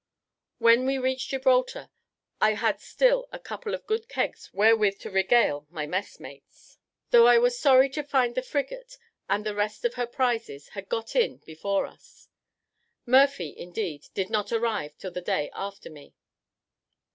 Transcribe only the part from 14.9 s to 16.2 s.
till the day after me.